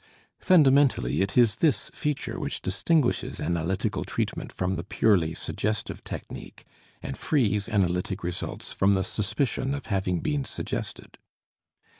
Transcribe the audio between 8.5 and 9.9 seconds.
from the suspicion of